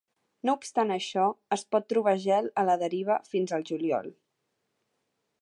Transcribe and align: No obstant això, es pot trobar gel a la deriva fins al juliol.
No 0.49 0.53
obstant 0.59 0.93
això, 0.95 1.25
es 1.57 1.65
pot 1.75 1.85
trobar 1.93 2.15
gel 2.23 2.49
a 2.63 2.65
la 2.71 2.79
deriva 2.85 3.19
fins 3.35 3.55
al 3.59 3.69
juliol. 3.73 4.11